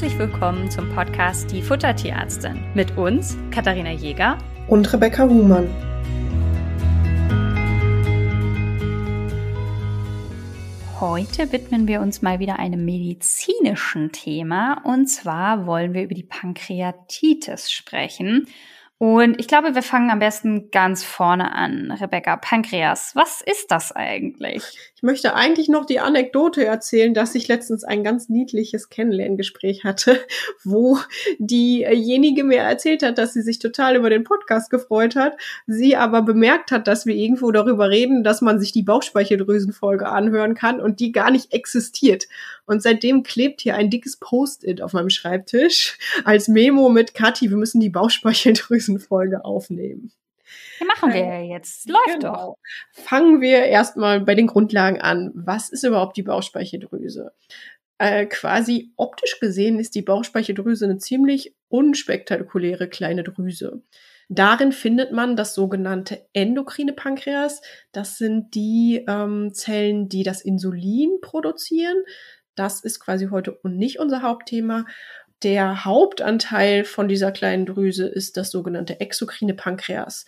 [0.00, 4.38] herzlich willkommen zum Podcast Die Futtertierärztin mit uns, Katharina Jäger
[4.68, 5.68] und Rebecca Huhmann.
[11.00, 16.22] Heute widmen wir uns mal wieder einem medizinischen Thema und zwar wollen wir über die
[16.22, 18.46] Pankreatitis sprechen.
[18.98, 21.90] Und ich glaube, wir fangen am besten ganz vorne an.
[21.90, 24.62] Rebecca, Pankreas, was ist das eigentlich?
[24.98, 30.18] Ich möchte eigentlich noch die Anekdote erzählen, dass ich letztens ein ganz niedliches Kennenlerngespräch hatte,
[30.64, 30.98] wo
[31.38, 35.36] diejenige mir erzählt hat, dass sie sich total über den Podcast gefreut hat,
[35.68, 40.56] sie aber bemerkt hat, dass wir irgendwo darüber reden, dass man sich die Bauchspeicheldrüsenfolge anhören
[40.56, 42.26] kann und die gar nicht existiert.
[42.66, 47.56] Und seitdem klebt hier ein dickes Post-it auf meinem Schreibtisch als Memo mit Kathi, wir
[47.56, 50.10] müssen die Bauchspeicheldrüsenfolge aufnehmen.
[50.80, 51.88] Ja, machen wir ja jetzt.
[51.88, 52.32] Läuft genau.
[52.32, 52.56] doch.
[52.92, 55.32] Fangen wir erstmal bei den Grundlagen an.
[55.34, 57.32] Was ist überhaupt die Bauchspeicheldrüse?
[57.98, 63.82] Äh, quasi optisch gesehen ist die Bauchspeicheldrüse eine ziemlich unspektakuläre kleine Drüse.
[64.28, 67.62] Darin findet man das sogenannte endokrine Pankreas.
[67.92, 71.96] Das sind die ähm, Zellen, die das Insulin produzieren.
[72.54, 74.84] Das ist quasi heute und nicht unser Hauptthema.
[75.42, 80.26] Der Hauptanteil von dieser kleinen Drüse ist das sogenannte exokrine Pankreas.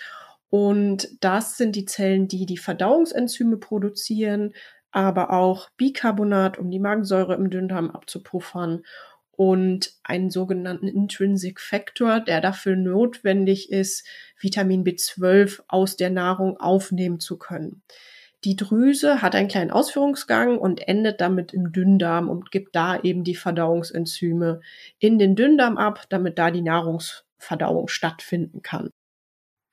[0.50, 4.54] Und das sind die Zellen, die die Verdauungsenzyme produzieren,
[4.92, 8.84] aber auch Bicarbonat, um die Magensäure im Dünndarm abzupuffern
[9.32, 14.06] und einen sogenannten Intrinsic Factor, der dafür notwendig ist,
[14.38, 17.82] Vitamin B12 aus der Nahrung aufnehmen zu können.
[18.44, 23.22] Die Drüse hat einen kleinen Ausführungsgang und endet damit im Dünndarm und gibt da eben
[23.22, 24.60] die Verdauungsenzyme
[24.98, 28.90] in den Dünndarm ab, damit da die Nahrungsverdauung stattfinden kann.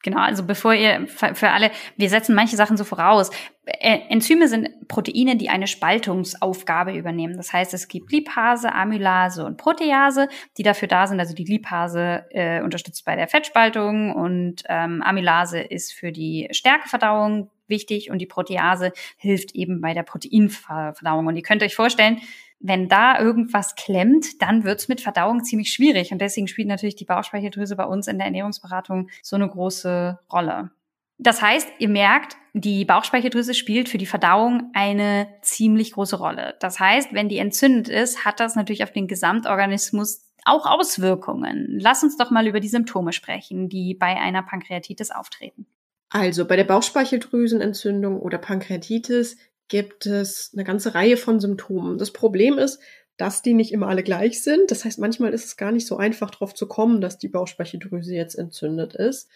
[0.03, 3.31] Genau, also bevor ihr für alle, wir setzen manche Sachen so voraus.
[3.65, 7.35] Äh, Enzyme sind Proteine, die eine Spaltungsaufgabe übernehmen.
[7.35, 11.19] Das heißt, es gibt Lipase, Amylase und Protease, die dafür da sind.
[11.19, 17.49] Also die Lipase äh, unterstützt bei der Fettspaltung und ähm, Amylase ist für die Stärkeverdauung
[17.69, 21.27] wichtig und die Protease hilft eben bei der Proteinverdauung.
[21.27, 22.19] Und ihr könnt euch vorstellen,
[22.59, 26.11] wenn da irgendwas klemmt, dann wird's mit Verdauung ziemlich schwierig.
[26.11, 30.71] Und deswegen spielt natürlich die Bauchspeicheldrüse bei uns in der Ernährungsberatung so eine große Rolle.
[31.19, 36.55] Das heißt, ihr merkt, die Bauchspeicheldrüse spielt für die Verdauung eine ziemlich große Rolle.
[36.59, 41.67] Das heißt, wenn die entzündet ist, hat das natürlich auf den Gesamtorganismus auch Auswirkungen.
[41.79, 45.65] Lass uns doch mal über die Symptome sprechen, die bei einer Pankreatitis auftreten.
[46.09, 49.37] Also bei der Bauchspeicheldrüsenentzündung oder Pankreatitis
[49.67, 51.97] gibt es eine ganze Reihe von Symptomen.
[51.97, 52.79] Das Problem ist,
[53.17, 54.71] dass die nicht immer alle gleich sind.
[54.71, 58.13] Das heißt, manchmal ist es gar nicht so einfach darauf zu kommen, dass die Bauchspeicheldrüse
[58.13, 59.29] jetzt entzündet ist.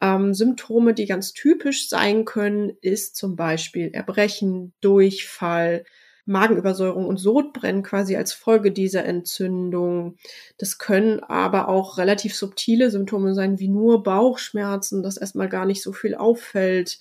[0.00, 5.84] Ähm, Symptome, die ganz typisch sein können, ist zum Beispiel Erbrechen, Durchfall,
[6.26, 10.16] Magenübersäuerung und Sodbrennen quasi als Folge dieser Entzündung.
[10.58, 15.82] Das können aber auch relativ subtile Symptome sein, wie nur Bauchschmerzen, das erstmal gar nicht
[15.82, 16.98] so viel auffällt.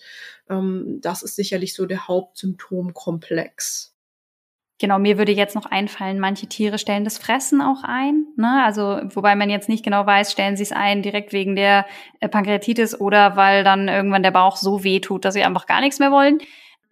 [0.50, 3.94] Ähm, das ist sicherlich so der Hauptsymptomkomplex.
[4.80, 8.26] Genau, mir würde jetzt noch einfallen, manche Tiere stellen das Fressen auch ein.
[8.36, 8.64] Ne?
[8.66, 11.86] Also, wobei man jetzt nicht genau weiß, stellen sie es ein direkt wegen der
[12.20, 15.80] äh, Pankreatitis oder weil dann irgendwann der Bauch so weh tut, dass sie einfach gar
[15.80, 16.40] nichts mehr wollen.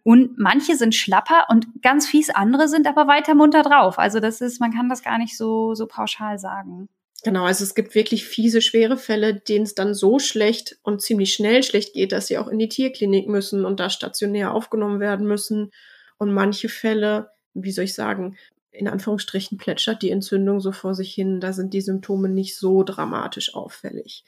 [0.03, 3.99] Und manche sind schlapper und ganz fies, andere sind aber weiter munter drauf.
[3.99, 6.89] Also das ist, man kann das gar nicht so, so pauschal sagen.
[7.23, 11.33] Genau, also es gibt wirklich fiese, schwere Fälle, denen es dann so schlecht und ziemlich
[11.33, 15.27] schnell schlecht geht, dass sie auch in die Tierklinik müssen und da stationär aufgenommen werden
[15.27, 15.71] müssen.
[16.17, 18.37] Und manche Fälle, wie soll ich sagen,
[18.71, 22.83] in Anführungsstrichen plätschert die Entzündung so vor sich hin, da sind die Symptome nicht so
[22.83, 24.23] dramatisch auffällig.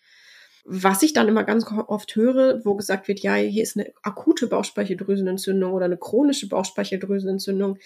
[0.65, 4.47] Was ich dann immer ganz oft höre, wo gesagt wird, ja, hier ist eine akute
[4.47, 7.77] Bauchspeicheldrüsenentzündung oder eine chronische Bauchspeicheldrüsenentzündung,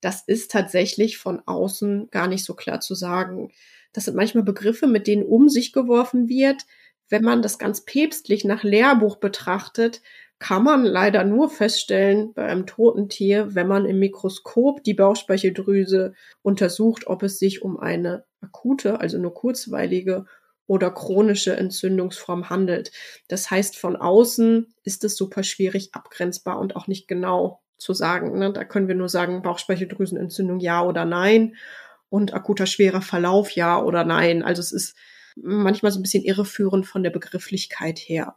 [0.00, 3.50] das ist tatsächlich von außen gar nicht so klar zu sagen.
[3.92, 6.66] Das sind manchmal Begriffe, mit denen um sich geworfen wird.
[7.08, 10.02] Wenn man das ganz päpstlich nach Lehrbuch betrachtet,
[10.38, 16.14] kann man leider nur feststellen bei einem toten Tier, wenn man im Mikroskop die Bauchspeicheldrüse
[16.42, 20.26] untersucht, ob es sich um eine akute, also nur kurzweilige
[20.68, 22.92] oder chronische Entzündungsform handelt.
[23.26, 28.38] Das heißt, von außen ist es super schwierig abgrenzbar und auch nicht genau zu sagen.
[28.38, 28.52] Ne?
[28.52, 31.56] Da können wir nur sagen, Bauchspeicheldrüsenentzündung ja oder nein
[32.10, 34.42] und akuter schwerer Verlauf ja oder nein.
[34.42, 34.94] Also es ist
[35.36, 38.36] manchmal so ein bisschen irreführend von der Begrifflichkeit her.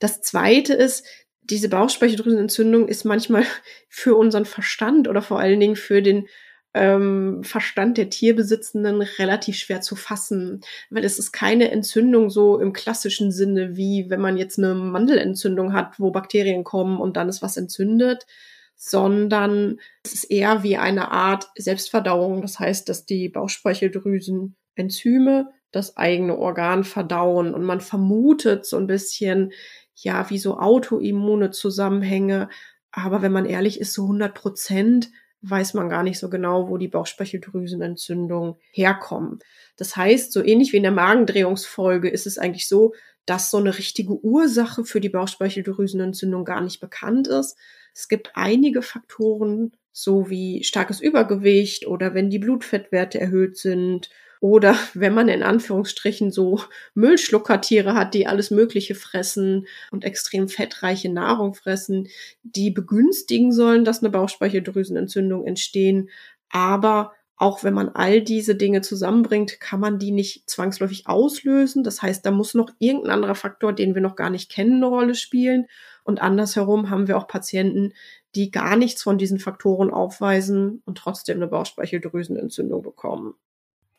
[0.00, 1.06] Das zweite ist,
[1.42, 3.44] diese Bauchspeicheldrüsenentzündung ist manchmal
[3.88, 6.26] für unseren Verstand oder vor allen Dingen für den
[6.74, 12.72] ähm, Verstand der Tierbesitzenden relativ schwer zu fassen, weil es ist keine Entzündung so im
[12.72, 17.42] klassischen Sinne, wie wenn man jetzt eine Mandelentzündung hat, wo Bakterien kommen und dann ist
[17.42, 18.26] was entzündet,
[18.74, 22.42] sondern es ist eher wie eine Art Selbstverdauung.
[22.42, 28.86] Das heißt, dass die Bauchspeicheldrüsen Enzyme das eigene Organ verdauen und man vermutet so ein
[28.86, 29.52] bisschen,
[29.94, 32.48] ja, wie so autoimmune Zusammenhänge.
[32.90, 35.10] Aber wenn man ehrlich ist, so 100 Prozent
[35.42, 39.40] weiß man gar nicht so genau, wo die Bauchspeicheldrüsenentzündungen herkommen.
[39.76, 42.94] Das heißt, so ähnlich wie in der Magendrehungsfolge ist es eigentlich so,
[43.26, 47.56] dass so eine richtige Ursache für die Bauchspeicheldrüsenentzündung gar nicht bekannt ist.
[47.94, 54.10] Es gibt einige Faktoren, so wie starkes Übergewicht oder wenn die Blutfettwerte erhöht sind
[54.42, 56.60] oder wenn man in Anführungsstrichen so
[56.94, 62.08] Müllschluckertiere hat, die alles Mögliche fressen und extrem fettreiche Nahrung fressen,
[62.42, 66.10] die begünstigen sollen, dass eine Bauchspeicheldrüsenentzündung entstehen.
[66.50, 71.84] Aber auch wenn man all diese Dinge zusammenbringt, kann man die nicht zwangsläufig auslösen.
[71.84, 74.86] Das heißt, da muss noch irgendein anderer Faktor, den wir noch gar nicht kennen, eine
[74.86, 75.66] Rolle spielen.
[76.02, 77.94] Und andersherum haben wir auch Patienten,
[78.34, 83.34] die gar nichts von diesen Faktoren aufweisen und trotzdem eine Bauchspeicheldrüsenentzündung bekommen.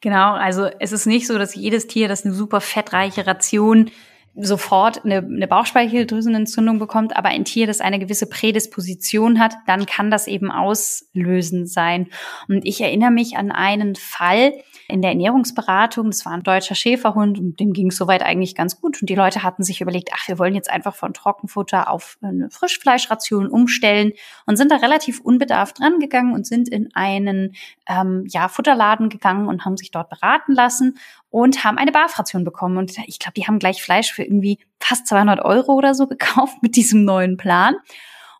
[0.03, 3.89] Genau, also es ist nicht so, dass jedes Tier, das eine super fettreiche Ration
[4.35, 10.09] sofort eine, eine Bauchspeicheldrüsenentzündung bekommt, aber ein Tier, das eine gewisse Prädisposition hat, dann kann
[10.09, 12.07] das eben auslösend sein.
[12.47, 14.53] Und ich erinnere mich an einen Fall
[14.87, 18.81] in der Ernährungsberatung, das war ein deutscher Schäferhund und dem ging es soweit eigentlich ganz
[18.81, 19.01] gut.
[19.01, 22.49] Und die Leute hatten sich überlegt, ach, wir wollen jetzt einfach von Trockenfutter auf eine
[22.49, 24.13] Frischfleischration umstellen
[24.45, 27.55] und sind da relativ unbedarft rangegangen und sind in einen
[27.87, 30.97] ähm, ja, Futterladen gegangen und haben sich dort beraten lassen
[31.33, 32.77] und haben eine Barfration bekommen.
[32.77, 36.61] Und ich glaube, die haben gleich Fleisch für irgendwie fast 200 Euro oder so gekauft
[36.61, 37.73] mit diesem neuen Plan.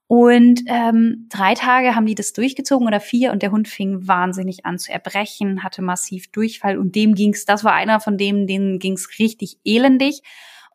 [0.05, 4.67] Und ähm, drei Tage haben die das durchgezogen oder vier und der Hund fing wahnsinnig
[4.67, 8.77] an zu erbrechen, hatte massiv Durchfall und dem ging's, das war einer von denen, denen
[8.77, 10.21] ging's richtig elendig.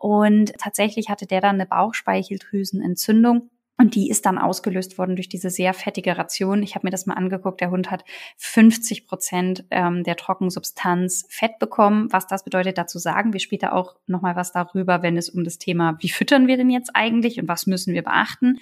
[0.01, 3.49] Und tatsächlich hatte der dann eine Bauchspeicheldrüsenentzündung
[3.81, 6.65] und die ist dann ausgelöst worden durch diese sehr fettige Ration.
[6.65, 7.61] Ich habe mir das mal angeguckt.
[7.61, 8.05] Der Hund hat
[8.37, 12.13] 50 Prozent ähm, der Trockensubstanz Fett bekommen.
[12.13, 15.59] Was das bedeutet, dazu sagen wir später auch nochmal was darüber, wenn es um das
[15.59, 18.59] Thema, wie füttern wir denn jetzt eigentlich und was müssen wir beachten,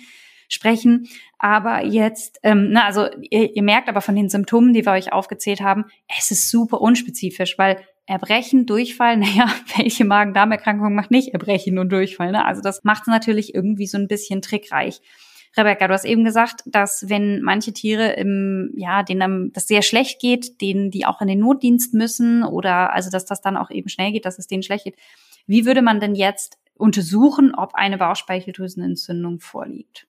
[0.48, 1.08] sprechen.
[1.38, 5.14] Aber jetzt, ähm, na, also ihr, ihr merkt aber von den Symptomen, die wir euch
[5.14, 5.86] aufgezählt haben,
[6.18, 12.32] es ist super unspezifisch, weil Erbrechen, Durchfall, naja, welche Magen-Darm-Erkrankung macht nicht Erbrechen und Durchfall?
[12.32, 12.44] Ne?
[12.44, 15.00] Also das macht es natürlich irgendwie so ein bisschen trickreich.
[15.56, 20.20] Rebecca, du hast eben gesagt, dass wenn manche Tiere im, ja, denen das sehr schlecht
[20.20, 23.88] geht, denen die auch in den Notdienst müssen oder also dass das dann auch eben
[23.88, 24.96] schnell geht, dass es denen schlecht geht.
[25.46, 30.06] Wie würde man denn jetzt untersuchen, ob eine Bauchspeicheldrüsenentzündung vorliegt?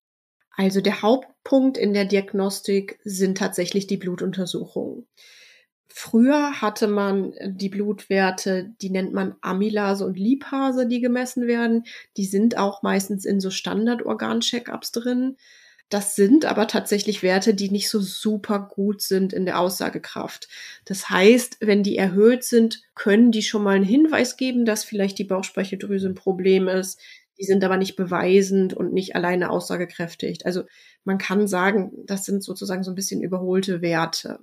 [0.52, 5.06] Also der Hauptpunkt in der Diagnostik sind tatsächlich die Blutuntersuchungen.
[5.90, 11.86] Früher hatte man die Blutwerte, die nennt man Amylase und Lipase, die gemessen werden.
[12.18, 15.38] Die sind auch meistens in so Standardorgan-Check-ups drin.
[15.90, 20.50] Das sind aber tatsächlich Werte, die nicht so super gut sind in der Aussagekraft.
[20.84, 25.18] Das heißt, wenn die erhöht sind, können die schon mal einen Hinweis geben, dass vielleicht
[25.18, 27.00] die Bauchspeicheldrüse ein Problem ist.
[27.40, 30.46] Die sind aber nicht beweisend und nicht alleine aussagekräftig.
[30.46, 30.64] Also
[31.06, 34.40] man kann sagen, das sind sozusagen so ein bisschen überholte Werte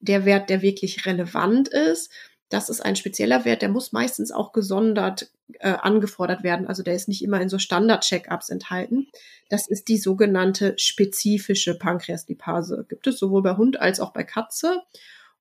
[0.00, 2.10] der Wert, der wirklich relevant ist.
[2.48, 5.30] Das ist ein spezieller Wert, der muss meistens auch gesondert
[5.60, 6.66] äh, angefordert werden.
[6.66, 9.08] Also der ist nicht immer in so Standard-Check-ups enthalten.
[9.48, 12.86] Das ist die sogenannte spezifische Pankreaslipase.
[12.88, 14.82] Gibt es sowohl bei Hund als auch bei Katze.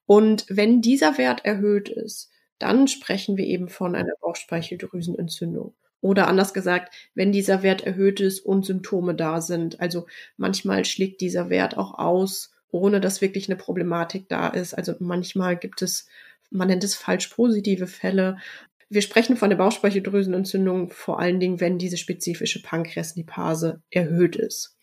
[0.05, 5.73] Und wenn dieser Wert erhöht ist, dann sprechen wir eben von einer Bauchspeicheldrüsenentzündung.
[6.01, 9.79] Oder anders gesagt, wenn dieser Wert erhöht ist und Symptome da sind.
[9.79, 14.73] Also manchmal schlägt dieser Wert auch aus ohne dass wirklich eine Problematik da ist.
[14.73, 16.07] Also manchmal gibt es,
[16.49, 18.37] man nennt es falsch positive Fälle.
[18.89, 24.77] Wir sprechen von der Bauchspeicheldrüsenentzündung vor allen Dingen, wenn diese spezifische Pankreaslipase erhöht ist.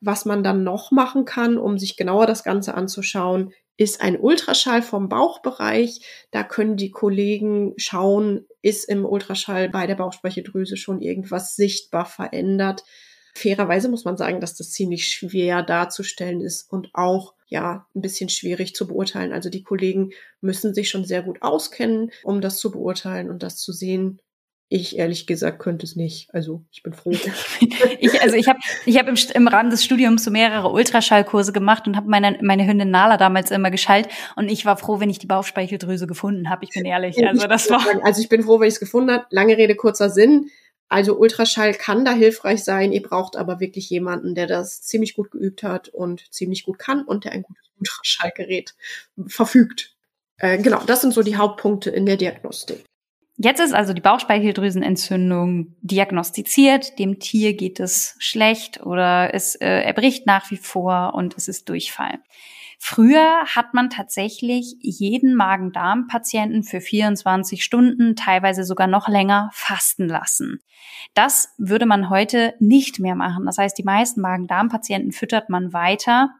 [0.00, 4.82] Was man dann noch machen kann, um sich genauer das Ganze anzuschauen, ist ein Ultraschall
[4.82, 6.00] vom Bauchbereich.
[6.30, 12.84] Da können die Kollegen schauen, ist im Ultraschall bei der Bauchspeicheldrüse schon irgendwas sichtbar verändert.
[13.32, 18.28] Fairerweise muss man sagen, dass das ziemlich schwer darzustellen ist und auch ja ein bisschen
[18.28, 19.32] schwierig zu beurteilen.
[19.32, 20.10] Also die Kollegen
[20.40, 24.20] müssen sich schon sehr gut auskennen, um das zu beurteilen und das zu sehen.
[24.68, 26.32] Ich ehrlich gesagt könnte es nicht.
[26.32, 27.10] Also ich bin froh.
[28.00, 31.86] ich, also ich habe ich hab im, im Rahmen des Studiums so mehrere Ultraschallkurse gemacht
[31.86, 35.18] und habe meine, meine Hündin Nala damals immer geschallt und ich war froh, wenn ich
[35.18, 36.64] die Bauchspeicheldrüse gefunden habe.
[36.64, 37.16] Ich bin ehrlich.
[37.26, 37.86] Also das war.
[38.02, 39.26] Also ich bin froh, wenn ich es gefunden habe.
[39.30, 40.50] Lange Rede kurzer Sinn.
[40.88, 42.92] Also Ultraschall kann da hilfreich sein.
[42.92, 47.04] Ihr braucht aber wirklich jemanden, der das ziemlich gut geübt hat und ziemlich gut kann
[47.04, 48.74] und der ein gutes Ultraschallgerät
[49.26, 49.94] verfügt.
[50.36, 52.84] Äh, genau, das sind so die Hauptpunkte in der Diagnostik.
[53.38, 60.26] Jetzt ist also die Bauchspeicheldrüsenentzündung diagnostiziert, dem Tier geht es schlecht oder es äh, erbricht
[60.26, 62.18] nach wie vor und es ist Durchfall.
[62.84, 70.58] Früher hat man tatsächlich jeden Magen-Darm-Patienten für 24 Stunden, teilweise sogar noch länger, fasten lassen.
[71.14, 73.46] Das würde man heute nicht mehr machen.
[73.46, 76.30] Das heißt, die meisten Magen-Darm-Patienten füttert man weiter,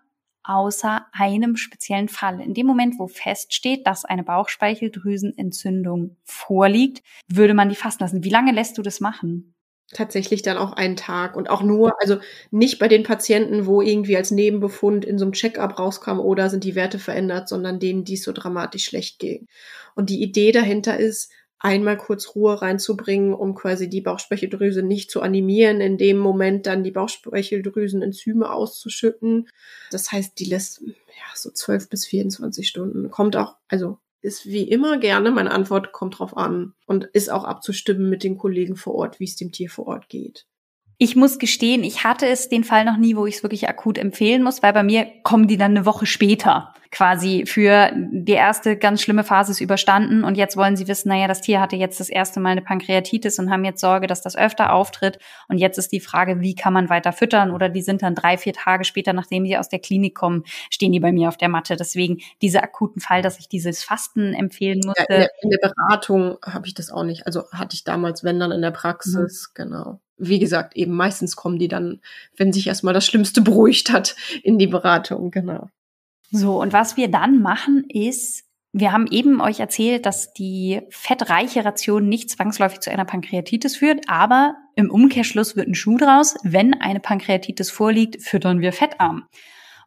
[0.42, 2.40] außer einem speziellen Fall.
[2.40, 8.24] In dem Moment, wo feststeht, dass eine Bauchspeicheldrüsenentzündung vorliegt, würde man die fasten lassen.
[8.24, 9.54] Wie lange lässt du das machen?
[9.92, 12.18] Tatsächlich dann auch einen Tag und auch nur, also
[12.50, 16.64] nicht bei den Patienten, wo irgendwie als Nebenbefund in so einem Checkup rauskam oder sind
[16.64, 19.46] die Werte verändert, sondern denen, die es so dramatisch schlecht ging.
[19.94, 21.30] Und die Idee dahinter ist,
[21.62, 26.82] einmal kurz Ruhe reinzubringen, um quasi die Bauchspeicheldrüse nicht zu animieren, in dem Moment dann
[26.82, 29.48] die Bauchspeicheldrüsenenzyme auszuschütten.
[29.90, 30.94] Das heißt, die lässt ja
[31.36, 33.10] so 12 bis 24 Stunden.
[33.10, 37.44] Kommt auch, also ist wie immer gerne, meine Antwort kommt drauf an und ist auch
[37.44, 40.46] abzustimmen mit den Kollegen vor Ort, wie es dem Tier vor Ort geht.
[40.98, 43.98] Ich muss gestehen, ich hatte es den Fall noch nie, wo ich es wirklich akut
[43.98, 48.76] empfehlen muss, weil bei mir kommen die dann eine Woche später quasi für die erste
[48.76, 51.98] ganz schlimme Phase ist überstanden und jetzt wollen sie wissen, naja, das Tier hatte jetzt
[52.00, 55.18] das erste Mal eine Pankreatitis und haben jetzt Sorge, dass das öfter auftritt
[55.48, 58.36] und jetzt ist die Frage, wie kann man weiter füttern oder die sind dann drei,
[58.36, 61.48] vier Tage später, nachdem sie aus der Klinik kommen, stehen die bei mir auf der
[61.48, 61.76] Matte.
[61.76, 65.06] Deswegen dieser akuten Fall, dass ich dieses Fasten empfehlen musste.
[65.08, 67.26] Ja, in, der, in, der, Beratung habe ich das auch nicht.
[67.26, 69.54] Also hatte ich damals, wenn dann in der Praxis, mhm.
[69.54, 72.00] genau wie gesagt, eben meistens kommen die dann,
[72.36, 75.68] wenn sich erstmal das Schlimmste beruhigt hat, in die Beratung, genau.
[76.32, 81.62] So, und was wir dann machen ist, wir haben eben euch erzählt, dass die fettreiche
[81.62, 86.36] Ration nicht zwangsläufig zu einer Pankreatitis führt, aber im Umkehrschluss wird ein Schuh draus.
[86.42, 89.24] Wenn eine Pankreatitis vorliegt, füttern wir fettarm.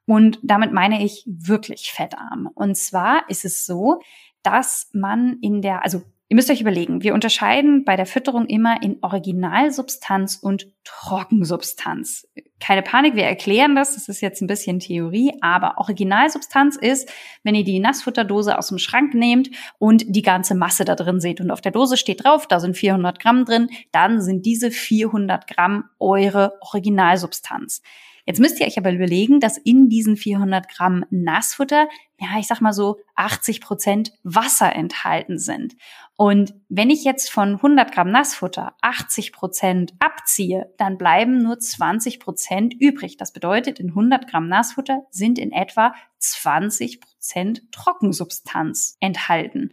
[0.06, 2.48] Und damit meine ich wirklich fettarm.
[2.54, 4.02] Und zwar ist es so,
[4.44, 8.82] dass man in der, also Ihr müsst euch überlegen, wir unterscheiden bei der Fütterung immer
[8.82, 12.28] in Originalsubstanz und Trockensubstanz.
[12.60, 17.12] Keine Panik, wir erklären das, das ist jetzt ein bisschen Theorie, aber Originalsubstanz ist,
[17.44, 21.42] wenn ihr die Nassfutterdose aus dem Schrank nehmt und die ganze Masse da drin seht
[21.42, 25.46] und auf der Dose steht drauf, da sind 400 Gramm drin, dann sind diese 400
[25.46, 27.84] Gramm eure Originalsubstanz.
[28.28, 31.88] Jetzt müsst ihr euch aber überlegen, dass in diesen 400 Gramm Nassfutter,
[32.20, 35.76] ja, ich sag mal so 80 Prozent Wasser enthalten sind.
[36.16, 42.20] Und wenn ich jetzt von 100 Gramm Nassfutter 80 Prozent abziehe, dann bleiben nur 20
[42.20, 43.18] Prozent übrig.
[43.18, 49.72] Das bedeutet, in 100 Gramm Nassfutter sind in etwa 20 Prozent Trockensubstanz enthalten.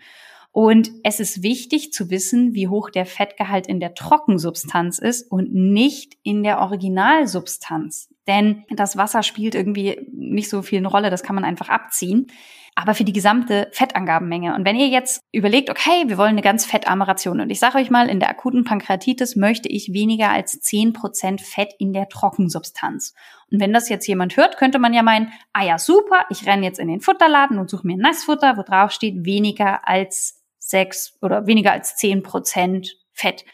[0.51, 5.55] Und es ist wichtig zu wissen, wie hoch der Fettgehalt in der Trockensubstanz ist und
[5.55, 8.12] nicht in der Originalsubstanz.
[8.27, 12.29] Denn das Wasser spielt irgendwie nicht so viel eine Rolle, das kann man einfach abziehen.
[12.75, 14.55] Aber für die gesamte Fettangabenmenge.
[14.55, 17.41] Und wenn ihr jetzt überlegt, okay, wir wollen eine ganz fettarme Ration.
[17.41, 21.43] Und ich sage euch mal, in der akuten Pankreatitis möchte ich weniger als zehn Prozent
[21.43, 23.13] Fett in der Trockensubstanz.
[23.51, 26.65] Und wenn das jetzt jemand hört, könnte man ja meinen, ah ja, super, ich renne
[26.65, 31.47] jetzt in den Futterladen und suche mir Nassfutter, wo drauf steht, weniger als sechs oder
[31.47, 33.45] weniger als zehn Prozent Fett.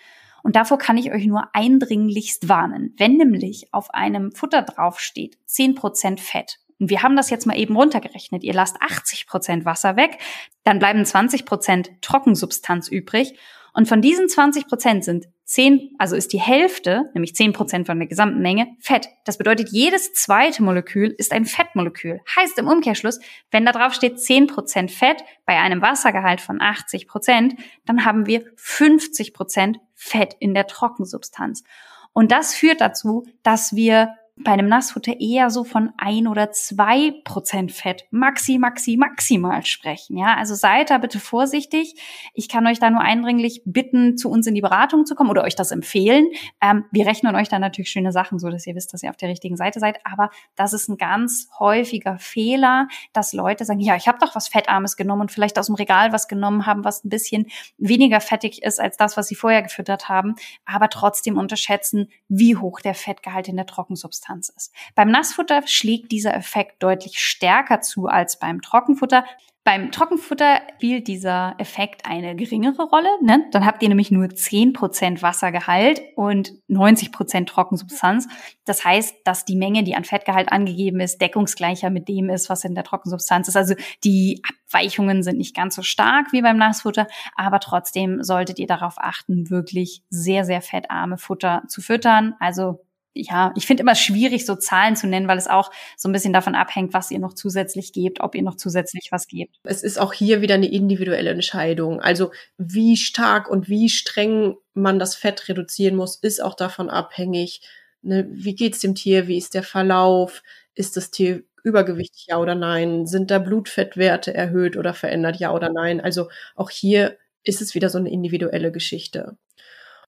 [0.42, 2.94] Und davor kann ich euch nur eindringlichst warnen.
[2.96, 7.58] Wenn nämlich auf einem Futter draufsteht, zehn Prozent Fett, und wir haben das jetzt mal
[7.58, 10.18] eben runtergerechnet, ihr lasst 80 Prozent Wasser weg,
[10.62, 13.38] dann bleiben 20 Prozent Trockensubstanz übrig
[13.72, 17.98] und von diesen 20 Prozent sind 10, also ist die Hälfte, nämlich 10 Prozent von
[17.98, 19.08] der gesamten Menge, Fett.
[19.24, 22.20] Das bedeutet, jedes zweite Molekül ist ein Fettmolekül.
[22.36, 23.18] Heißt im Umkehrschluss,
[23.50, 27.54] wenn da drauf steht 10 Prozent Fett bei einem Wassergehalt von 80 Prozent,
[27.86, 31.64] dann haben wir 50 Prozent Fett in der Trockensubstanz.
[32.12, 37.12] Und das führt dazu, dass wir bei einem Nassfutter eher so von ein oder zwei
[37.24, 40.16] Prozent Fett maxi, maxi, maximal sprechen.
[40.16, 41.94] Ja, also seid da bitte vorsichtig.
[42.34, 45.42] Ich kann euch da nur eindringlich bitten, zu uns in die Beratung zu kommen oder
[45.42, 46.28] euch das empfehlen.
[46.60, 49.16] Ähm, wir rechnen euch da natürlich schöne Sachen, so dass ihr wisst, dass ihr auf
[49.16, 49.98] der richtigen Seite seid.
[50.04, 54.48] Aber das ist ein ganz häufiger Fehler, dass Leute sagen, ja, ich habe doch was
[54.48, 58.62] Fettarmes genommen und vielleicht aus dem Regal was genommen haben, was ein bisschen weniger fettig
[58.62, 63.48] ist als das, was sie vorher gefüttert haben, aber trotzdem unterschätzen, wie hoch der Fettgehalt
[63.48, 64.74] in der Trockensubstanz Substanz ist.
[64.94, 69.24] Beim Nassfutter schlägt dieser Effekt deutlich stärker zu als beim Trockenfutter.
[69.64, 73.08] Beim Trockenfutter spielt dieser Effekt eine geringere Rolle.
[73.22, 73.44] Ne?
[73.50, 78.28] Dann habt ihr nämlich nur 10% Wassergehalt und 90% Trockensubstanz.
[78.64, 82.64] Das heißt, dass die Menge, die an Fettgehalt angegeben ist, deckungsgleicher mit dem ist, was
[82.64, 83.56] in der Trockensubstanz ist.
[83.56, 87.06] Also die Abweichungen sind nicht ganz so stark wie beim Nassfutter,
[87.36, 92.34] aber trotzdem solltet ihr darauf achten, wirklich sehr, sehr fettarme Futter zu füttern.
[92.40, 92.86] Also
[93.18, 96.32] ja, ich finde immer schwierig, so Zahlen zu nennen, weil es auch so ein bisschen
[96.32, 99.56] davon abhängt, was ihr noch zusätzlich gebt, ob ihr noch zusätzlich was gebt.
[99.64, 102.00] Es ist auch hier wieder eine individuelle Entscheidung.
[102.00, 107.62] Also wie stark und wie streng man das Fett reduzieren muss, ist auch davon abhängig,
[108.02, 110.42] ne, wie geht's dem Tier, wie ist der Verlauf,
[110.74, 115.70] ist das Tier übergewichtig, ja oder nein, sind da Blutfettwerte erhöht oder verändert, ja oder
[115.72, 116.00] nein.
[116.00, 119.36] Also auch hier ist es wieder so eine individuelle Geschichte.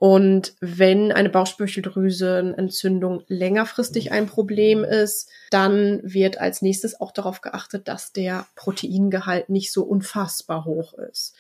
[0.01, 7.87] Und wenn eine Bauchspeicheldrüsenentzündung längerfristig ein Problem ist, dann wird als nächstes auch darauf geachtet,
[7.87, 11.35] dass der Proteingehalt nicht so unfassbar hoch ist.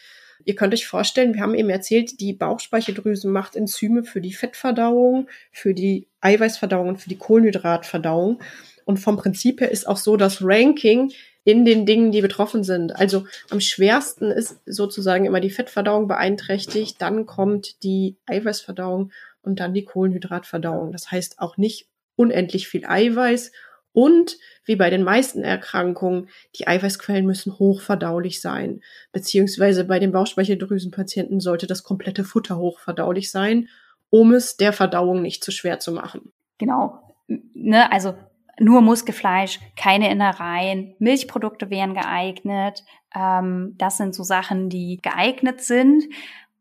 [0.44, 5.28] Ihr könnt euch vorstellen, wir haben eben erzählt, die Bauchspeicheldrüse macht Enzyme für die Fettverdauung,
[5.50, 8.42] für die Eiweißverdauung und für die Kohlenhydratverdauung.
[8.84, 11.12] Und vom Prinzip her ist auch so das Ranking
[11.44, 12.96] in den Dingen, die betroffen sind.
[12.96, 19.74] Also am schwersten ist sozusagen immer die Fettverdauung beeinträchtigt, dann kommt die Eiweißverdauung und dann
[19.74, 20.92] die Kohlenhydratverdauung.
[20.92, 23.52] Das heißt auch nicht unendlich viel Eiweiß
[23.92, 28.82] und wie bei den meisten Erkrankungen, die Eiweißquellen müssen hochverdaulich sein.
[29.12, 33.68] Beziehungsweise bei den Bauchspeicheldrüsenpatienten sollte das komplette Futter hochverdaulich sein,
[34.10, 36.32] um es der Verdauung nicht zu schwer zu machen.
[36.58, 37.14] Genau.
[37.26, 38.14] Ne, also
[38.60, 42.84] nur Muskelfleisch, keine Innereien, Milchprodukte wären geeignet.
[43.14, 46.04] Ähm, das sind so Sachen, die geeignet sind.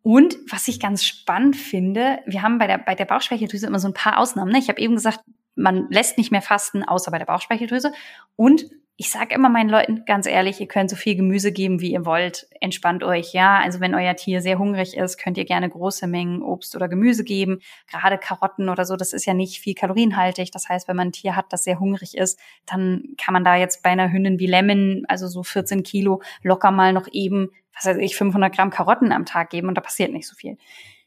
[0.01, 3.89] Und was ich ganz spannend finde, wir haben bei der, bei der Bauchspeicheldrüse immer so
[3.89, 4.51] ein paar Ausnahmen.
[4.51, 4.59] Ne?
[4.59, 5.19] Ich habe eben gesagt,
[5.55, 7.91] man lässt nicht mehr fasten, außer bei der Bauchspeicheldrüse.
[8.37, 8.65] Und
[9.01, 12.05] ich sage immer meinen Leuten ganz ehrlich, ihr könnt so viel Gemüse geben, wie ihr
[12.05, 12.47] wollt.
[12.59, 13.57] Entspannt euch, ja.
[13.61, 17.23] Also wenn euer Tier sehr hungrig ist, könnt ihr gerne große Mengen Obst oder Gemüse
[17.23, 17.61] geben.
[17.89, 20.51] Gerade Karotten oder so, das ist ja nicht viel kalorienhaltig.
[20.51, 23.55] Das heißt, wenn man ein Tier hat, das sehr hungrig ist, dann kann man da
[23.55, 27.85] jetzt bei einer Hündin wie Lemon, also so 14 Kilo, locker mal noch eben, was
[27.85, 30.57] weiß ich, 500 Gramm Karotten am Tag geben und da passiert nicht so viel.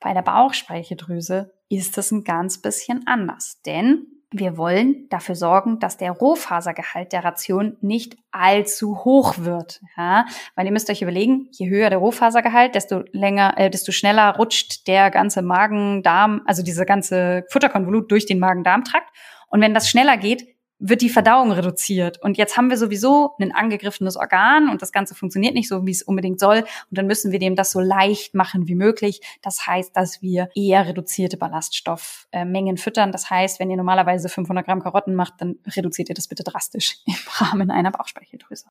[0.00, 5.96] Bei der Bauchspeicheldrüse ist das ein ganz bisschen anders, denn wir wollen dafür sorgen, dass
[5.96, 9.80] der Rohfasergehalt der Ration nicht allzu hoch wird.
[9.96, 10.26] Ja?
[10.54, 14.86] Weil ihr müsst euch überlegen, je höher der Rohfasergehalt, desto länger, äh, desto schneller rutscht
[14.88, 19.08] der ganze Magen-Darm, also diese ganze Futterkonvolut durch den Magen-Darm-Trakt.
[19.48, 20.46] Und wenn das schneller geht,
[20.82, 22.20] wird die Verdauung reduziert.
[22.20, 25.92] Und jetzt haben wir sowieso ein angegriffenes Organ und das Ganze funktioniert nicht so, wie
[25.92, 26.58] es unbedingt soll.
[26.58, 29.20] Und dann müssen wir dem das so leicht machen wie möglich.
[29.42, 33.12] Das heißt, dass wir eher reduzierte Ballaststoffmengen füttern.
[33.12, 36.98] Das heißt, wenn ihr normalerweise 500 Gramm Karotten macht, dann reduziert ihr das bitte drastisch
[37.06, 38.66] im Rahmen einer Bauchspeicheldrüse.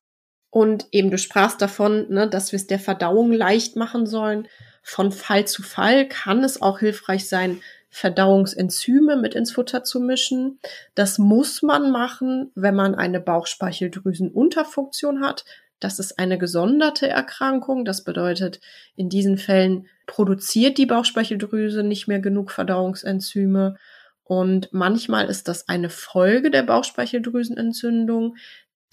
[0.50, 4.48] Und eben du sprachst davon, ne, dass wir es der Verdauung leicht machen sollen.
[4.82, 10.58] Von Fall zu Fall kann es auch hilfreich sein, Verdauungsenzyme mit ins Futter zu mischen.
[10.94, 15.44] Das muss man machen, wenn man eine Bauchspeicheldrüsenunterfunktion hat.
[15.78, 17.84] Das ist eine gesonderte Erkrankung.
[17.84, 18.60] Das bedeutet,
[18.96, 23.76] in diesen Fällen produziert die Bauchspeicheldrüse nicht mehr genug Verdauungsenzyme.
[24.24, 28.36] Und manchmal ist das eine Folge der Bauchspeicheldrüsenentzündung.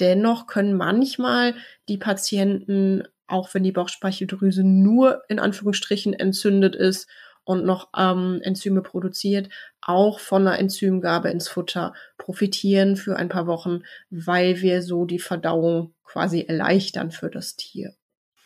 [0.02, 1.56] Dennoch können manchmal
[1.88, 7.08] die Patienten, auch wenn die Bauchspeicheldrüse nur in Anführungsstrichen entzündet ist
[7.50, 9.50] und noch ähm, Enzyme produziert,
[9.82, 13.82] auch von einer Enzymgabe ins Futter profitieren für ein paar Wochen,
[14.12, 17.96] weil wir so die Verdauung quasi erleichtern für das Tier.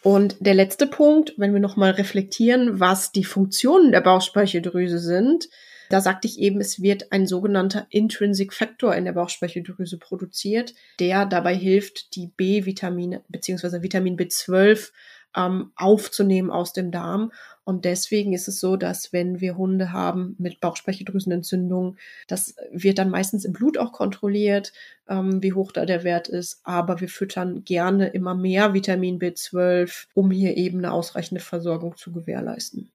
[0.04, 5.50] Und der letzte Punkt, wenn wir nochmal reflektieren, was die Funktionen der Bauchspeicheldrüse sind,
[5.90, 11.26] da sagte ich eben, es wird ein sogenannter Intrinsic Factor in der Bauchspeicheldrüse produziert, der
[11.26, 13.82] dabei hilft, die B-Vitamine bzw.
[13.82, 14.92] Vitamin B12
[15.36, 17.32] ähm, aufzunehmen aus dem Darm.
[17.64, 23.10] Und deswegen ist es so, dass wenn wir Hunde haben mit Bauchspeicheldrüsenentzündung, das wird dann
[23.10, 24.74] meistens im Blut auch kontrolliert,
[25.08, 26.60] ähm, wie hoch da der Wert ist.
[26.64, 32.12] Aber wir füttern gerne immer mehr Vitamin B12, um hier eben eine ausreichende Versorgung zu
[32.12, 32.92] gewährleisten.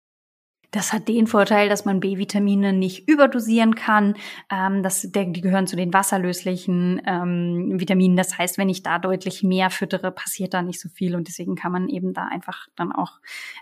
[0.70, 4.14] Das hat den Vorteil, dass man B-Vitamine nicht überdosieren kann.
[4.50, 8.16] Ähm, das, die gehören zu den wasserlöslichen ähm, Vitaminen.
[8.16, 11.16] Das heißt, wenn ich da deutlich mehr füttere, passiert da nicht so viel.
[11.16, 13.12] Und deswegen kann man eben da einfach dann auch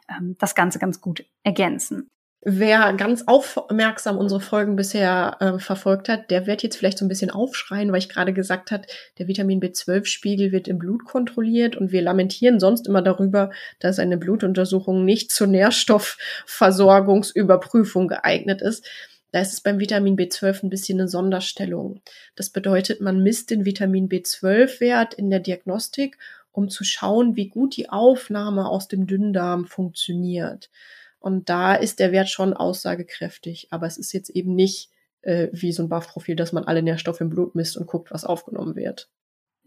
[0.09, 2.11] ähm, das Ganze ganz gut ergänzen.
[2.49, 7.09] Wer ganz aufmerksam unsere Folgen bisher äh, verfolgt hat, der wird jetzt vielleicht so ein
[7.09, 8.87] bisschen aufschreien, weil ich gerade gesagt hat,
[9.19, 14.17] der Vitamin B12-Spiegel wird im Blut kontrolliert und wir lamentieren sonst immer darüber, dass eine
[14.17, 18.87] Blutuntersuchung nicht zur Nährstoffversorgungsüberprüfung geeignet ist.
[19.33, 22.01] Da ist es beim Vitamin B12 ein bisschen eine Sonderstellung.
[22.37, 26.17] Das bedeutet, man misst den Vitamin B12-Wert in der Diagnostik,
[26.53, 30.71] um zu schauen, wie gut die Aufnahme aus dem Dünndarm funktioniert.
[31.19, 34.91] Und da ist der Wert schon aussagekräftig, aber es ist jetzt eben nicht
[35.23, 38.25] äh, wie so ein Buff-Profil, dass man alle Nährstoffe im Blut misst und guckt, was
[38.25, 39.11] aufgenommen wird.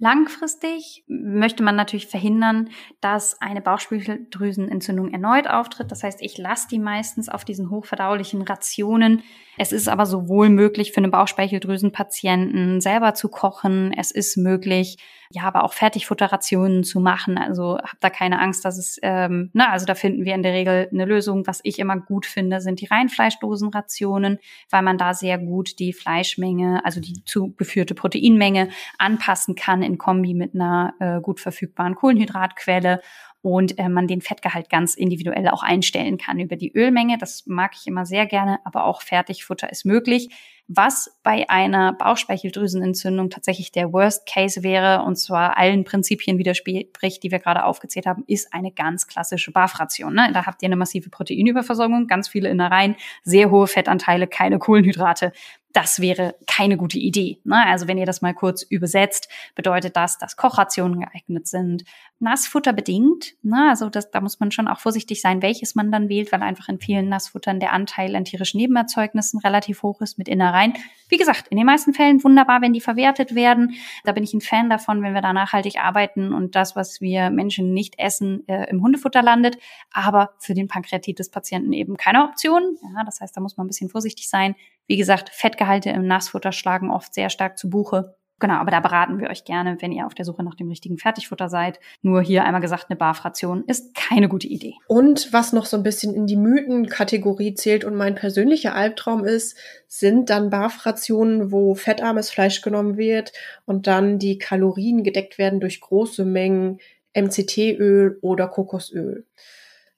[0.02, 2.70] Langfristig möchte man natürlich verhindern,
[3.02, 5.92] dass eine Bauchspeicheldrüsenentzündung erneut auftritt.
[5.92, 9.24] Das heißt, ich lasse die meistens auf diesen hochverdaulichen Rationen.
[9.62, 13.92] Es ist aber sowohl möglich für einen Bauchspeicheldrüsenpatienten selber zu kochen.
[13.92, 14.96] Es ist möglich,
[15.32, 17.38] ja, aber auch Fertigfutterrationen zu machen.
[17.38, 20.54] Also habt da keine Angst, dass es, ähm, na, also da finden wir in der
[20.54, 21.46] Regel eine Lösung.
[21.46, 26.80] Was ich immer gut finde, sind die Reinfleischdosenrationen, weil man da sehr gut die Fleischmenge,
[26.86, 33.02] also die zugeführte Proteinmenge anpassen kann in Kombi mit einer äh, gut verfügbaren Kohlenhydratquelle
[33.42, 37.18] und äh, man den Fettgehalt ganz individuell auch einstellen kann über die Ölmenge.
[37.18, 40.30] Das mag ich immer sehr gerne, aber auch Fertigfutter ist möglich
[40.72, 47.32] was bei einer Bauchspeicheldrüsenentzündung tatsächlich der Worst Case wäre, und zwar allen Prinzipien widerspricht, die
[47.32, 50.14] wir gerade aufgezählt haben, ist eine ganz klassische BAF-Ration.
[50.14, 50.30] Ne?
[50.32, 55.34] Da habt ihr eine massive Proteinüberversorgung, ganz viele Innereien, sehr hohe Fettanteile, keine Kohlenhydrate
[55.74, 57.40] das wäre keine gute Idee.
[57.44, 57.64] Ne?
[57.68, 61.84] Also wenn ihr das mal kurz übersetzt, bedeutet das, dass Kochrationen geeignet sind.
[62.18, 63.36] Nassfutter bedingt.
[63.44, 63.68] Ne?
[63.70, 66.70] Also das, da muss man schon auch vorsichtig sein, welches man dann wählt, weil einfach
[66.70, 70.74] in vielen Nassfuttern der Anteil an tierischen Nebenerzeugnissen relativ hoch ist mit Innereien.
[71.08, 73.76] Wie gesagt, in den meisten Fällen wunderbar, wenn die verwertet werden.
[74.06, 77.30] Da bin ich ein Fan davon, wenn wir da nachhaltig arbeiten und das, was wir
[77.30, 79.58] Menschen nicht essen, äh, im Hundefutter landet.
[79.92, 82.78] Aber für den Pankreatitis-Patienten eben keine Option.
[82.96, 84.56] Ja, das heißt, da muss man ein bisschen vorsichtig sein.
[84.90, 88.16] Wie gesagt, Fettgehalte im Nassfutter schlagen oft sehr stark zu Buche.
[88.40, 90.98] Genau, aber da beraten wir euch gerne, wenn ihr auf der Suche nach dem richtigen
[90.98, 91.80] Fertigfutter seid.
[92.02, 94.74] Nur hier einmal gesagt, eine Barfration ist keine gute Idee.
[94.88, 99.56] Und was noch so ein bisschen in die Mythenkategorie zählt und mein persönlicher Albtraum ist,
[99.88, 103.32] sind dann Barfrationen, wo fettarmes Fleisch genommen wird
[103.66, 106.80] und dann die Kalorien gedeckt werden durch große Mengen
[107.14, 109.28] MCT-Öl oder Kokosöl.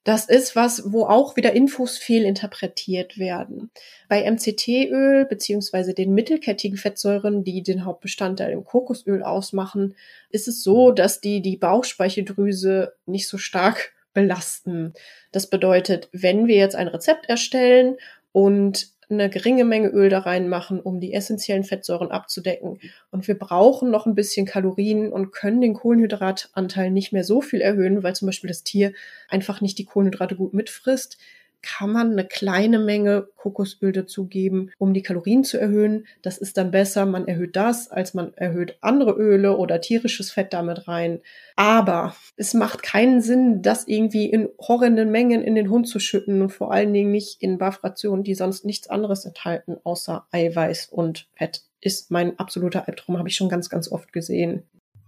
[0.04, 3.70] Das ist was, wo auch wieder Infos fehlinterpretiert werden.
[4.10, 9.96] Bei MCT-Öl beziehungsweise den mittelkettigen Fettsäuren, die den Hauptbestandteil im Kokosöl ausmachen,
[10.30, 14.94] ist es so, dass die die Bauchspeicheldrüse nicht so stark belasten.
[15.32, 17.98] Das bedeutet, wenn wir jetzt ein Rezept erstellen
[18.32, 22.80] und eine geringe Menge Öl da reinmachen, um die essentiellen Fettsäuren abzudecken.
[23.12, 27.62] Und wir brauchen noch ein bisschen Kalorien und können den Kohlenhydratanteil nicht mehr so viel
[27.62, 28.93] erhöhen, weil zum Beispiel das Tier
[29.30, 31.17] einfach nicht die Kohlenhydrate gut mitfrisst
[31.62, 36.06] kann man eine kleine Menge Kokosöl dazugeben, um die Kalorien zu erhöhen.
[36.21, 40.54] Das ist dann besser, man erhöht das, als man erhöht andere Öle oder tierisches Fett
[40.54, 41.21] damit rein.
[41.56, 46.41] Aber es macht keinen Sinn, das irgendwie in horrenden Mengen in den Hund zu schütten
[46.41, 51.28] und vor allen Dingen nicht in Buffrationen, die sonst nichts anderes enthalten, außer Eiweiß und
[51.36, 51.63] Fett.
[51.80, 54.63] Ist mein absoluter Albtraum, habe ich schon ganz, ganz oft gesehen.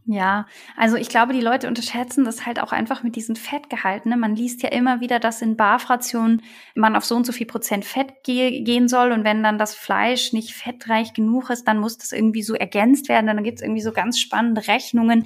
[0.05, 4.11] Ja, also ich glaube, die Leute unterschätzen das halt auch einfach mit diesen Fettgehalten.
[4.11, 4.17] Ne?
[4.17, 6.41] Man liest ja immer wieder, dass in Barfrationen
[6.75, 9.75] man auf so und so viel Prozent Fett ge gehen soll und wenn dann das
[9.75, 13.27] Fleisch nicht fettreich genug ist, dann muss das irgendwie so ergänzt werden.
[13.27, 15.25] Dann gibt es irgendwie so ganz spannende Rechnungen.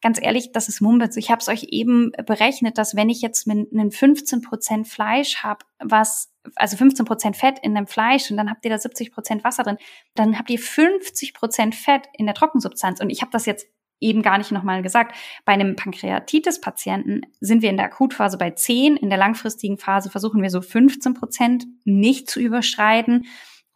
[0.00, 1.16] Ganz ehrlich, das ist Mumpitz.
[1.16, 5.44] Ich habe es euch eben berechnet, dass wenn ich jetzt mit einem 15 Prozent Fleisch
[5.44, 9.12] habe, was also 15 Prozent Fett in dem Fleisch und dann habt ihr da 70
[9.12, 9.78] Prozent Wasser drin,
[10.14, 13.00] dann habt ihr 50 Prozent Fett in der Trockensubstanz.
[13.00, 13.66] Und ich habe das jetzt
[14.00, 15.16] eben gar nicht nochmal gesagt.
[15.44, 20.42] Bei einem Pankreatitis-Patienten sind wir in der Akutphase bei 10, in der langfristigen Phase versuchen
[20.42, 23.26] wir so 15 Prozent nicht zu überschreiten.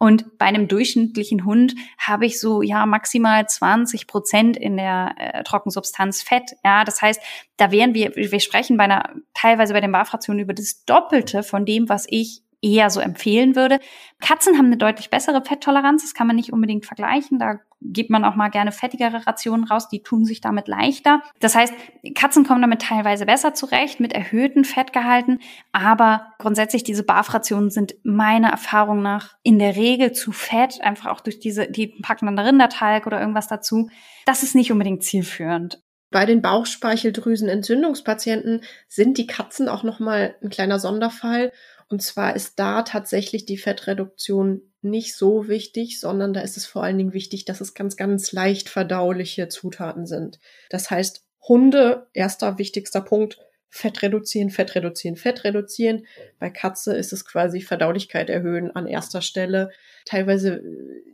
[0.03, 5.43] Und bei einem durchschnittlichen Hund habe ich so ja maximal 20 Prozent in der äh,
[5.43, 6.51] Trockensubstanz Fett.
[6.65, 7.21] Ja, das heißt,
[7.55, 11.65] da wären wir, wir sprechen bei einer teilweise bei den Barfrationen über das Doppelte von
[11.65, 13.79] dem, was ich eher so empfehlen würde.
[14.21, 17.37] Katzen haben eine deutlich bessere Fetttoleranz, das kann man nicht unbedingt vergleichen.
[17.37, 21.21] Da gibt man auch mal gerne fettigere Rationen raus, die tun sich damit leichter.
[21.39, 21.73] Das heißt,
[22.15, 25.39] Katzen kommen damit teilweise besser zurecht mit erhöhten Fettgehalten,
[25.73, 31.19] aber grundsätzlich diese Barfrationen sind meiner Erfahrung nach in der Regel zu fett, einfach auch
[31.19, 33.89] durch diese, die packen dann Rindertalg oder irgendwas dazu.
[34.25, 35.83] Das ist nicht unbedingt zielführend.
[36.13, 41.51] Bei den Bauchspeicheldrüsenentzündungspatienten sind die Katzen auch nochmal ein kleiner Sonderfall
[41.93, 46.81] und zwar ist da tatsächlich die Fettreduktion nicht so wichtig, sondern da ist es vor
[46.83, 50.39] allen Dingen wichtig, dass es ganz, ganz leicht verdauliche Zutaten sind.
[50.71, 53.37] Das heißt, Hunde, erster wichtigster Punkt,
[53.69, 56.07] Fett reduzieren, Fett reduzieren, Fett reduzieren.
[56.39, 59.69] Bei Katze ist es quasi Verdaulichkeit erhöhen an erster Stelle.
[60.05, 60.63] Teilweise äh,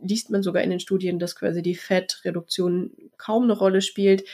[0.02, 4.24] liest man sogar in den Studien, dass quasi die Fettreduktion kaum eine Rolle spielt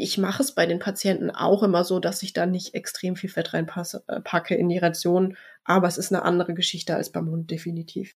[0.00, 3.30] ich mache es bei den Patienten auch immer so, dass ich da nicht extrem viel
[3.30, 7.50] Fett reinpacke äh, in die Ration, aber es ist eine andere Geschichte als beim Hund
[7.50, 8.14] definitiv.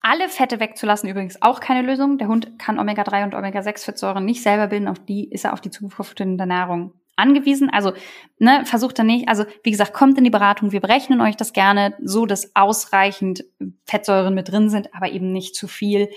[0.00, 2.18] Alle Fette wegzulassen übrigens auch keine Lösung.
[2.18, 5.70] Der Hund kann Omega-3 und Omega-6-Fettsäuren nicht selber bilden, auf die ist er auf die
[5.70, 7.68] zugeführte Nahrung angewiesen.
[7.68, 7.92] Also
[8.38, 11.52] ne, versucht er nicht, also wie gesagt, kommt in die Beratung, wir berechnen euch das
[11.52, 13.44] gerne so, dass ausreichend
[13.84, 16.08] Fettsäuren mit drin sind, aber eben nicht zu viel.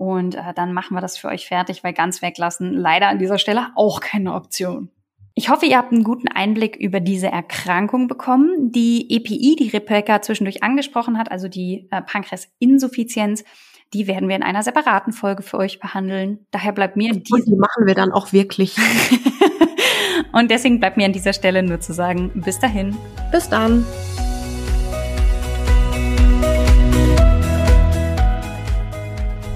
[0.00, 3.36] Und äh, dann machen wir das für euch fertig, weil ganz weglassen leider an dieser
[3.36, 4.88] Stelle auch keine Option.
[5.34, 8.72] Ich hoffe, ihr habt einen guten Einblick über diese Erkrankung bekommen.
[8.72, 13.44] Die EPI, die Rebecca zwischendurch angesprochen hat, also die äh, Pankreasinsuffizienz,
[13.92, 16.46] die werden wir in einer separaten Folge für euch behandeln.
[16.50, 18.78] Daher bleibt mir Und die machen wir dann auch wirklich.
[20.32, 22.96] Und deswegen bleibt mir an dieser Stelle nur zu sagen, bis dahin.
[23.32, 23.84] Bis dann.